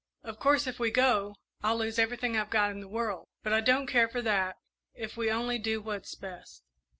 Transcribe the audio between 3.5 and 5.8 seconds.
I don't care for that, if we only do